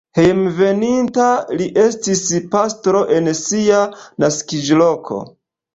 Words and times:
Hejmenveninta 0.17 1.27
li 1.59 1.67
estis 1.83 2.23
pastro 2.57 3.05
en 3.19 3.33
sia 3.45 3.87
naskiĝloko. 4.27 5.25